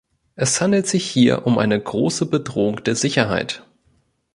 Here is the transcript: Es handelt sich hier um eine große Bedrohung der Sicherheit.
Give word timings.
Es 0.33 0.59
handelt 0.61 0.87
sich 0.87 1.07
hier 1.07 1.45
um 1.45 1.59
eine 1.59 1.79
große 1.79 2.25
Bedrohung 2.25 2.83
der 2.83 2.95
Sicherheit. 2.95 3.63